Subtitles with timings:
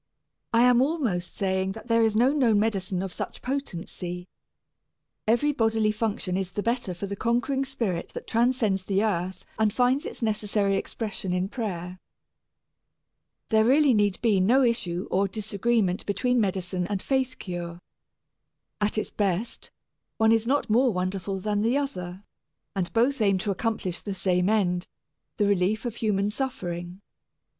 [0.51, 4.27] I am almost saying that there is no known medicine of such potency.
[5.27, 9.71] Every bodily function is the better for the conquering spirit that transcends the earth and
[9.71, 11.99] finds its necessary expression in prayer.
[13.49, 17.79] There really need be no issue or disagreement between medicine and faith cure.
[18.81, 19.69] At its best,
[20.17, 22.23] one is not more wonderful than the other,
[22.75, 24.87] and both aim to accomplish the same end
[25.37, 27.01] the relief of human suffering.